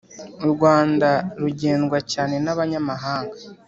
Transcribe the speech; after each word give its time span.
U 0.45 0.47
Rwanda 0.53 1.09
rugendwa 1.41 1.97
cyane 2.11 2.35
nabanyamahanga 2.43 3.35